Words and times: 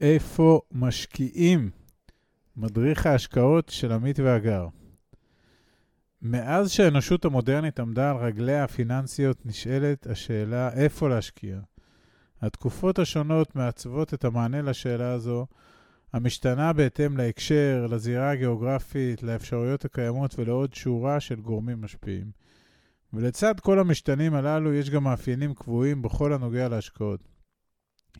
איפה 0.00 0.60
משקיעים? 0.72 1.70
מדריך 2.56 3.06
ההשקעות 3.06 3.68
של 3.68 3.92
עמית 3.92 4.18
ואגר. 4.20 4.66
מאז 6.22 6.70
שהאנושות 6.70 7.24
המודרנית 7.24 7.80
עמדה 7.80 8.10
על 8.10 8.16
רגליה 8.16 8.64
הפיננסיות, 8.64 9.46
נשאלת 9.46 10.06
השאלה 10.06 10.72
איפה 10.72 11.08
להשקיע. 11.08 11.60
התקופות 12.42 12.98
השונות 12.98 13.56
מעצבות 13.56 14.14
את 14.14 14.24
המענה 14.24 14.62
לשאלה 14.62 15.12
הזו, 15.12 15.46
המשתנה 16.12 16.72
בהתאם 16.72 17.16
להקשר, 17.16 17.86
לזירה 17.90 18.30
הגיאוגרפית, 18.30 19.22
לאפשרויות 19.22 19.84
הקיימות 19.84 20.38
ולעוד 20.38 20.74
שורה 20.74 21.20
של 21.20 21.40
גורמים 21.40 21.80
משפיעים. 21.80 22.30
ולצד 23.12 23.60
כל 23.60 23.78
המשתנים 23.78 24.34
הללו 24.34 24.74
יש 24.74 24.90
גם 24.90 25.04
מאפיינים 25.04 25.54
קבועים 25.54 26.02
בכל 26.02 26.32
הנוגע 26.32 26.68
להשקעות. 26.68 27.20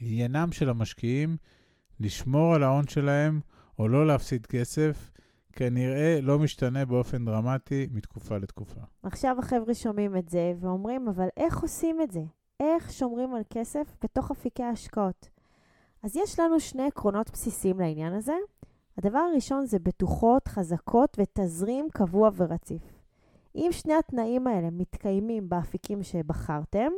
עניינם 0.00 0.52
של 0.52 0.68
המשקיעים 0.68 1.36
לשמור 2.00 2.54
על 2.54 2.62
ההון 2.62 2.86
שלהם 2.86 3.40
או 3.78 3.88
לא 3.88 4.06
להפסיד 4.06 4.46
כסף, 4.46 5.10
כנראה 5.52 6.18
לא 6.22 6.38
משתנה 6.38 6.84
באופן 6.84 7.24
דרמטי 7.24 7.86
מתקופה 7.92 8.38
לתקופה. 8.38 8.80
עכשיו 9.02 9.36
החבר'ה 9.38 9.74
שומעים 9.74 10.16
את 10.16 10.28
זה 10.28 10.52
ואומרים, 10.60 11.08
אבל 11.08 11.28
איך 11.36 11.58
עושים 11.58 12.00
את 12.02 12.10
זה? 12.10 12.22
איך 12.60 12.92
שומרים 12.92 13.34
על 13.34 13.42
כסף 13.50 13.96
בתוך 14.04 14.30
אפיקי 14.30 14.62
ההשקעות? 14.62 15.28
אז 16.02 16.16
יש 16.16 16.40
לנו 16.40 16.60
שני 16.60 16.86
עקרונות 16.86 17.30
בסיסיים 17.30 17.80
לעניין 17.80 18.12
הזה. 18.12 18.34
הדבר 18.98 19.18
הראשון 19.18 19.66
זה 19.66 19.78
בטוחות, 19.78 20.48
חזקות 20.48 21.18
ותזרים 21.20 21.88
קבוע 21.92 22.30
ורציף. 22.36 22.82
אם 23.54 23.68
שני 23.70 23.94
התנאים 23.94 24.46
האלה 24.46 24.70
מתקיימים 24.70 25.48
באפיקים 25.48 26.02
שבחרתם, 26.02 26.92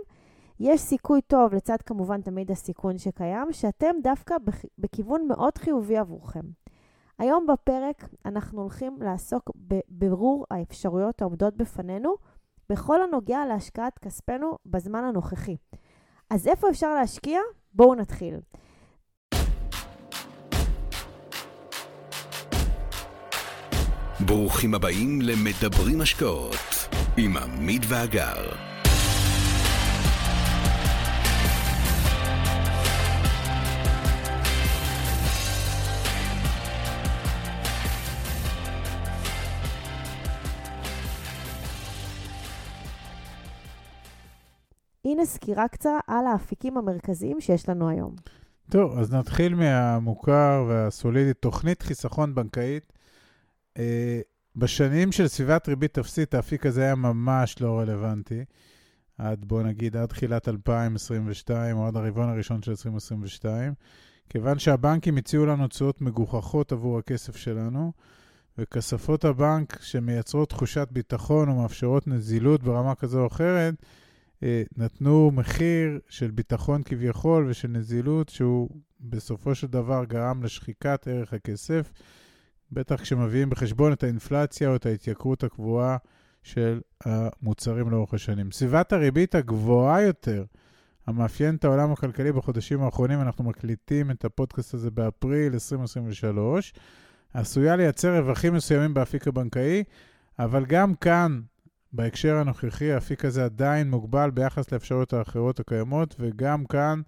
יש 0.60 0.80
סיכוי 0.80 1.20
טוב, 1.22 1.54
לצד 1.54 1.76
כמובן 1.86 2.20
תמיד 2.20 2.50
הסיכון 2.50 2.98
שקיים, 2.98 3.52
שאתם 3.52 3.94
דווקא 4.02 4.34
בכיוון 4.78 5.28
מאוד 5.28 5.58
חיובי 5.58 5.96
עבורכם. 5.96 6.40
היום 7.18 7.46
בפרק 7.46 8.08
אנחנו 8.26 8.60
הולכים 8.60 8.96
לעסוק 9.02 9.50
בבירור 9.56 10.46
האפשרויות 10.50 11.22
העומדות 11.22 11.56
בפנינו 11.56 12.14
בכל 12.68 13.02
הנוגע 13.02 13.46
להשקעת 13.46 13.98
כספנו 13.98 14.58
בזמן 14.66 15.04
הנוכחי. 15.04 15.56
אז 16.30 16.48
איפה 16.48 16.70
אפשר 16.70 16.94
להשקיע? 16.94 17.40
בואו 17.72 17.94
נתחיל. 17.94 18.34
ברוכים 24.26 24.74
הבאים 24.74 25.22
למדברים 25.22 26.00
השקעות 26.00 26.56
עם 27.16 27.36
עמית 27.36 27.82
ואגר. 27.88 28.69
הנה 45.10 45.24
סקירה 45.24 45.68
קצרה 45.68 45.98
על 46.06 46.26
האפיקים 46.26 46.76
המרכזיים 46.76 47.40
שיש 47.40 47.68
לנו 47.68 47.88
היום. 47.88 48.14
טוב, 48.70 48.98
אז 48.98 49.14
נתחיל 49.14 49.54
מהמוכר 49.54 50.64
והסולידי, 50.68 51.34
תוכנית 51.34 51.82
חיסכון 51.82 52.34
בנקאית. 52.34 52.92
אה, 53.78 54.20
בשנים 54.56 55.12
של 55.12 55.28
סביבת 55.28 55.68
ריבית 55.68 55.98
אפסית, 55.98 56.34
האפיק 56.34 56.66
הזה 56.66 56.82
היה 56.82 56.94
ממש 56.94 57.60
לא 57.60 57.78
רלוונטי. 57.78 58.44
עד, 59.18 59.44
בוא 59.44 59.62
נגיד, 59.62 59.96
עד 59.96 60.08
תחילת 60.08 60.48
2022, 60.48 61.76
או 61.76 61.86
עד 61.86 61.96
הרבעון 61.96 62.28
הראשון 62.28 62.62
של 62.62 62.70
2022, 62.70 63.72
כיוון 64.28 64.58
שהבנקים 64.58 65.16
הציעו 65.16 65.46
לנו 65.46 65.68
תשואות 65.68 66.00
מגוחכות 66.00 66.72
עבור 66.72 66.98
הכסף 66.98 67.36
שלנו, 67.36 67.92
וכספות 68.58 69.24
הבנק 69.24 69.82
שמייצרות 69.82 70.48
תחושת 70.48 70.88
ביטחון 70.90 71.48
ומאפשרות 71.48 72.08
נזילות 72.08 72.62
ברמה 72.62 72.94
כזו 72.94 73.20
או 73.20 73.26
אחרת, 73.26 73.74
נתנו 74.76 75.30
מחיר 75.30 75.98
של 76.08 76.30
ביטחון 76.30 76.82
כביכול 76.82 77.46
ושל 77.48 77.68
נזילות, 77.68 78.28
שהוא 78.28 78.68
בסופו 79.00 79.54
של 79.54 79.66
דבר 79.66 80.04
גרם 80.04 80.42
לשחיקת 80.42 81.08
ערך 81.08 81.32
הכסף, 81.32 81.92
בטח 82.72 83.00
כשמביאים 83.02 83.50
בחשבון 83.50 83.92
את 83.92 84.02
האינפלציה 84.02 84.68
או 84.68 84.76
את 84.76 84.86
ההתייקרות 84.86 85.44
הקבועה 85.44 85.96
של 86.42 86.80
המוצרים 87.04 87.90
לאורך 87.90 88.14
השנים. 88.14 88.52
סביבת 88.52 88.92
הריבית 88.92 89.34
הגבוהה 89.34 90.02
יותר, 90.02 90.44
המאפיין 91.06 91.54
את 91.54 91.64
העולם 91.64 91.92
הכלכלי 91.92 92.32
בחודשים 92.32 92.82
האחרונים, 92.82 93.20
אנחנו 93.20 93.44
מקליטים 93.44 94.10
את 94.10 94.24
הפודקאסט 94.24 94.74
הזה 94.74 94.90
באפריל 94.90 95.52
2023, 95.52 96.72
עשויה 97.34 97.76
לייצר 97.76 98.18
רווחים 98.18 98.54
מסוימים 98.54 98.94
באפיק 98.94 99.28
הבנקאי, 99.28 99.84
אבל 100.38 100.64
גם 100.66 100.94
כאן 100.94 101.40
בהקשר 101.92 102.36
הנוכחי, 102.36 102.92
האפיק 102.92 103.24
הזה 103.24 103.44
עדיין 103.44 103.90
מוגבל 103.90 104.30
ביחס 104.30 104.72
לאפשרויות 104.72 105.12
האחרות 105.12 105.60
הקיימות, 105.60 106.14
וגם 106.18 106.64
כאן 106.64 107.00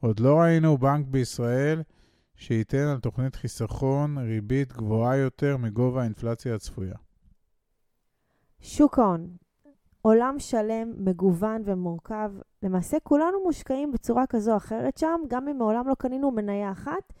עוד 0.00 0.20
לא 0.20 0.40
ראינו 0.40 0.78
בנק 0.78 1.06
בישראל 1.06 1.82
שייתן 2.36 2.86
על 2.86 3.00
תוכנית 3.00 3.36
חיסכון 3.36 4.18
ריבית 4.18 4.72
גבוהה 4.72 5.16
יותר 5.16 5.56
מגובה 5.56 6.00
האינפלציה 6.00 6.54
הצפויה. 6.54 6.94
שוק 8.60 8.98
ההון, 8.98 9.36
עולם 10.02 10.34
שלם, 10.38 10.92
מגוון 10.98 11.62
ומורכב. 11.64 12.32
למעשה 12.62 12.96
כולנו 13.02 13.42
מושקעים 13.44 13.92
בצורה 13.92 14.26
כזו 14.26 14.52
או 14.52 14.56
אחרת 14.56 14.98
שם, 14.98 15.20
גם 15.28 15.48
אם 15.48 15.58
מעולם 15.58 15.88
לא 15.88 15.94
קנינו 15.94 16.30
מניה 16.30 16.72
אחת, 16.72 17.12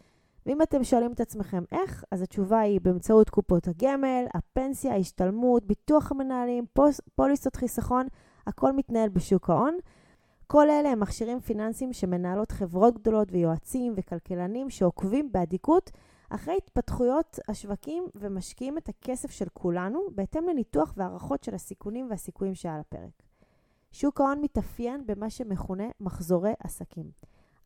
ואם 0.46 0.62
אתם 0.62 0.84
שואלים 0.84 1.12
את 1.12 1.20
עצמכם 1.20 1.64
איך, 1.72 2.04
אז 2.10 2.22
התשובה 2.22 2.60
היא 2.60 2.80
באמצעות 2.80 3.30
קופות 3.30 3.68
הגמל, 3.68 4.24
הפנסיה, 4.34 4.92
ההשתלמות, 4.92 5.66
ביטוח 5.66 6.10
המנהלים, 6.10 6.64
פוס, 6.72 7.00
פוליסות 7.14 7.56
חיסכון, 7.56 8.06
הכל 8.46 8.72
מתנהל 8.72 9.08
בשוק 9.08 9.50
ההון. 9.50 9.76
כל 10.46 10.70
אלה 10.70 10.88
הם 10.88 11.00
מכשירים 11.00 11.40
פיננסיים 11.40 11.92
שמנהלות 11.92 12.52
חברות 12.52 12.94
גדולות 12.94 13.28
ויועצים 13.32 13.92
וכלכלנים 13.96 14.70
שעוקבים 14.70 15.32
באדיקות 15.32 15.90
אחרי 16.30 16.56
התפתחויות 16.56 17.38
השווקים 17.48 18.04
ומשקיעים 18.14 18.78
את 18.78 18.88
הכסף 18.88 19.30
של 19.30 19.46
כולנו 19.52 20.00
בהתאם 20.14 20.48
לניתוח 20.48 20.94
והערכות 20.96 21.44
של 21.44 21.54
הסיכונים 21.54 22.06
והסיכויים 22.10 22.54
שעל 22.54 22.80
הפרק. 22.80 23.22
שוק 23.92 24.20
ההון 24.20 24.40
מתאפיין 24.40 25.06
במה 25.06 25.30
שמכונה 25.30 25.84
מחזורי 26.00 26.52
עסקים. 26.60 27.10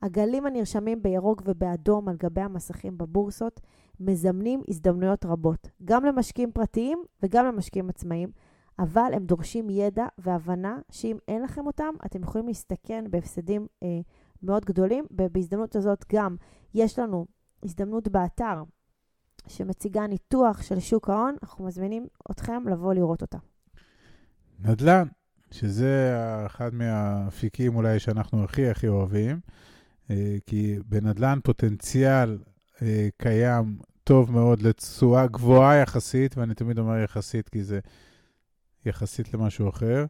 הגלים 0.02 0.46
הנרשמים 0.46 1.02
בירוק 1.02 1.42
ובאדום 1.44 2.08
על 2.08 2.16
גבי 2.16 2.40
המסכים 2.40 2.98
בבורסות 2.98 3.60
מזמנים 4.00 4.62
הזדמנויות 4.68 5.24
רבות, 5.24 5.68
גם 5.84 6.04
למשקיעים 6.04 6.52
פרטיים 6.52 7.02
וגם 7.22 7.46
למשקיעים 7.46 7.88
עצמאיים, 7.88 8.30
אבל 8.78 9.10
הם 9.12 9.24
דורשים 9.26 9.70
ידע 9.70 10.06
והבנה 10.18 10.78
שאם 10.90 11.16
אין 11.28 11.42
לכם 11.42 11.66
אותם, 11.66 11.94
אתם 12.06 12.22
יכולים 12.22 12.46
להסתכן 12.46 13.04
בהפסדים 13.10 13.66
אה, 13.82 13.88
מאוד 14.42 14.64
גדולים. 14.64 15.04
ובהזדמנות 15.10 15.76
הזאת 15.76 16.04
גם 16.12 16.36
יש 16.74 16.98
לנו 16.98 17.26
הזדמנות 17.62 18.08
באתר 18.08 18.62
שמציגה 19.48 20.06
ניתוח 20.06 20.62
של 20.62 20.80
שוק 20.80 21.10
ההון, 21.10 21.36
אנחנו 21.42 21.64
מזמינים 21.64 22.06
אתכם 22.30 22.68
לבוא 22.68 22.94
לראות 22.94 23.22
אותה. 23.22 23.38
נדל"ן, 24.58 25.08
שזה 25.50 26.16
אחד 26.46 26.74
מהאפיקים 26.74 27.76
אולי 27.76 27.98
שאנחנו 27.98 28.44
הכי 28.44 28.68
הכי 28.68 28.88
אוהבים. 28.88 29.40
אה, 30.10 30.36
כי 30.46 30.78
בנדל"ן 30.88 31.38
פוטנציאל 31.44 32.38
אה, 32.82 33.08
קיים 33.16 33.78
טוב 34.04 34.32
מאוד 34.32 34.62
לתשואה 34.62 35.26
גבוהה 35.26 35.76
יחסית, 35.76 36.38
ואני 36.38 36.54
תמיד 36.54 36.78
אומר 36.78 36.98
יחסית 36.98 37.48
כי 37.48 37.64
זה 37.64 37.80
יחסית 38.86 39.34
למשהו 39.34 39.68
אחר. 39.68 40.04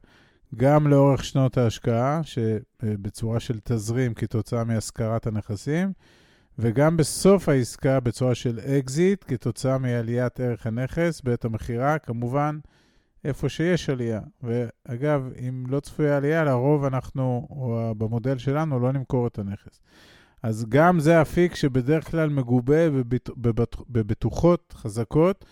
גם 0.54 0.86
לאורך 0.86 1.24
שנות 1.24 1.58
ההשקעה, 1.58 2.20
שבצורה 2.22 3.40
של 3.40 3.58
תזרים 3.64 4.14
כתוצאה 4.14 4.64
מהשכרת 4.64 5.26
הנכסים, 5.26 5.92
וגם 6.58 6.96
בסוף 6.96 7.48
העסקה 7.48 8.00
בצורה 8.00 8.34
של 8.34 8.60
אקזיט, 8.60 9.24
כתוצאה 9.28 9.78
מעליית 9.78 10.40
ערך 10.40 10.66
הנכס 10.66 11.20
בעת 11.20 11.44
המכירה, 11.44 11.98
כמובן 11.98 12.58
איפה 13.24 13.48
שיש 13.48 13.90
עלייה. 13.90 14.20
ואגב, 14.42 15.30
אם 15.48 15.64
לא 15.68 15.80
צפויה 15.80 16.16
עלייה, 16.16 16.44
לרוב 16.44 16.84
אנחנו, 16.84 17.46
או 17.50 17.94
במודל 17.98 18.38
שלנו, 18.38 18.80
לא 18.80 18.92
נמכור 18.92 19.26
את 19.26 19.38
הנכס. 19.38 19.80
אז 20.42 20.66
גם 20.68 21.00
זה 21.00 21.22
אפיק 21.22 21.54
שבדרך 21.54 22.10
כלל 22.10 22.28
מגובה 22.28 22.90
בבטוחות 23.88 24.74
חזקות, 24.76 25.44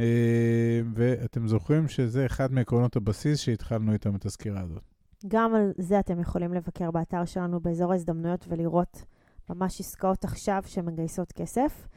אה, 0.00 0.80
ואתם 0.94 1.48
זוכרים 1.48 1.88
שזה 1.88 2.26
אחד 2.26 2.52
מעקרונות 2.52 2.96
הבסיס 2.96 3.40
שהתחלנו 3.40 3.92
איתם 3.92 4.16
את 4.16 4.24
הסקירה 4.24 4.60
הזאת. 4.60 4.82
גם 5.28 5.54
על 5.54 5.72
זה 5.78 6.00
אתם 6.00 6.20
יכולים 6.20 6.54
לבקר 6.54 6.90
באתר 6.90 7.24
שלנו 7.24 7.60
באזור 7.60 7.92
ההזדמנויות 7.92 8.44
ולראות 8.48 9.04
ממש 9.50 9.80
עסקאות 9.80 10.24
עכשיו 10.24 10.62
שמגייסות 10.66 11.32
כסף. 11.32 11.88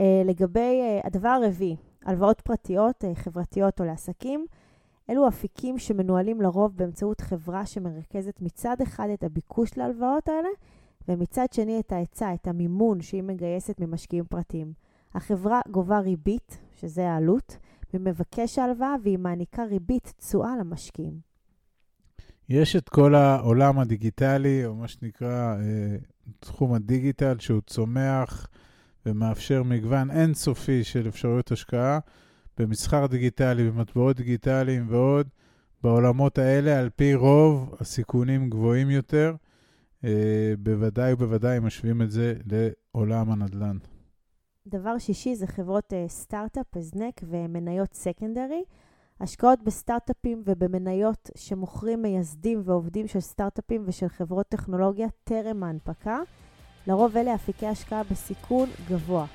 אה, 0.00 0.22
לגבי 0.24 0.80
אה, 0.80 1.00
הדבר 1.04 1.28
הרביעי, 1.28 1.76
הלוואות 2.06 2.40
פרטיות, 2.40 3.04
אה, 3.04 3.14
חברתיות 3.14 3.80
או 3.80 3.84
לעסקים, 3.84 4.46
אלו 5.10 5.28
אפיקים 5.28 5.78
שמנוהלים 5.78 6.40
לרוב 6.40 6.76
באמצעות 6.76 7.20
חברה 7.20 7.66
שמרכזת 7.66 8.40
מצד 8.40 8.76
אחד 8.82 9.08
את 9.14 9.24
הביקוש 9.24 9.78
להלוואות 9.78 10.28
האלה, 10.28 10.48
ומצד 11.08 11.46
שני 11.52 11.80
את 11.80 11.92
ההיצע, 11.92 12.34
את 12.34 12.46
המימון 12.46 13.00
שהיא 13.00 13.22
מגייסת 13.22 13.80
ממשקיעים 13.80 14.24
פרטיים. 14.24 14.72
החברה 15.14 15.60
גובה 15.70 15.98
ריבית, 15.98 16.58
שזה 16.76 17.10
העלות, 17.10 17.56
ממבקש 17.94 18.58
ההלוואה, 18.58 18.94
והיא 19.02 19.18
מעניקה 19.18 19.64
ריבית 19.64 20.12
תשואה 20.18 20.56
למשקיעים. 20.60 21.20
יש 22.48 22.76
את 22.76 22.88
כל 22.88 23.14
העולם 23.14 23.78
הדיגיטלי, 23.78 24.66
או 24.66 24.74
מה 24.74 24.88
שנקרא 24.88 25.56
אה, 25.56 25.96
תחום 26.40 26.74
הדיגיטל, 26.74 27.38
שהוא 27.38 27.60
צומח 27.66 28.48
ומאפשר 29.06 29.62
מגוון 29.62 30.10
אינסופי 30.10 30.84
של 30.84 31.08
אפשרויות 31.08 31.52
השקעה 31.52 31.98
במסחר 32.58 33.06
דיגיטלי, 33.06 33.70
במטבעות 33.70 34.16
דיגיטליים 34.16 34.86
ועוד. 34.88 35.28
בעולמות 35.82 36.38
האלה, 36.38 36.78
על 36.78 36.90
פי 36.96 37.14
רוב, 37.14 37.74
הסיכונים 37.80 38.50
גבוהים 38.50 38.90
יותר. 38.90 39.34
אה, 40.04 40.54
בוודאי 40.58 41.12
ובוודאי 41.12 41.58
משווים 41.60 42.02
את 42.02 42.10
זה 42.10 42.34
לעולם 42.50 43.30
הנדל"ן. 43.30 43.76
דבר 44.66 44.98
שישי 44.98 45.34
זה 45.34 45.46
חברות 45.46 45.92
uh, 45.92 46.08
סטארט-אפ, 46.08 46.76
הזנק 46.76 47.20
ומניות 47.22 47.94
סקנדרי. 47.94 48.64
השקעות 49.20 49.62
בסטארט-אפים 49.62 50.42
ובמניות 50.46 51.30
שמוכרים 51.36 52.02
מייסדים 52.02 52.62
ועובדים 52.64 53.06
של 53.06 53.20
סטארט-אפים 53.20 53.84
ושל 53.86 54.08
חברות 54.08 54.46
טכנולוגיה 54.48 55.06
טרם 55.24 55.62
ההנפקה. 55.62 56.18
לרוב 56.86 57.16
אלה 57.16 57.34
אפיקי 57.34 57.66
השקעה 57.66 58.02
בסיכון 58.10 58.68
גבוה. 58.88 59.26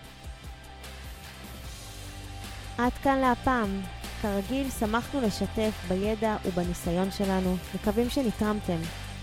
עד 2.77 2.91
כאן 3.03 3.17
להפעם. 3.17 3.81
כרגיל, 4.21 4.69
שמחנו 4.69 5.21
לשתף 5.21 5.71
בידע 5.87 6.37
ובניסיון 6.45 7.11
שלנו. 7.11 7.55
מקווים 7.75 8.09
שנתרמתם. 8.09 8.77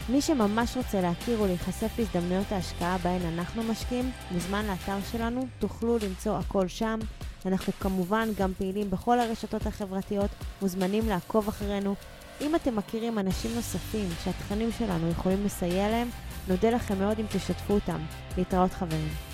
מי 0.09 0.21
שממש 0.21 0.77
רוצה 0.77 1.01
להכיר 1.01 1.43
ולהיחשף 1.43 1.99
להזדמנויות 1.99 2.53
ההשקעה 2.53 2.99
בהן 2.99 3.21
אנחנו 3.35 3.63
משקיעים, 3.63 4.11
מוזמן 4.31 4.67
לאתר 4.67 4.99
שלנו, 5.13 5.47
תוכלו 5.59 5.99
למצוא 5.99 6.37
הכל 6.37 6.69
שם. 6.69 6.99
אנחנו 7.47 7.73
כמובן 7.81 8.29
גם 8.39 8.53
פעילים 8.59 8.91
בכל 8.91 9.21
הרשתות 9.21 9.67
החברתיות, 9.67 10.31
מוזמנים 10.63 11.09
לעקוב 11.09 11.49
אחרינו. 11.49 11.95
אם 12.41 12.55
אתם 12.55 12.77
מכירים 12.77 13.19
אנשים 13.19 13.51
נוספים 13.55 14.09
שהתכנים 14.25 14.71
שלנו 14.79 15.11
יכולים 15.11 15.45
לסייע 15.45 15.89
להם, 15.89 16.09
נודה 16.49 16.71
לכם 16.71 16.99
מאוד 16.99 17.19
אם 17.19 17.25
תשתפו 17.29 17.75
אותם. 17.75 17.99
להתראות 18.37 18.73
חברים. 18.73 19.28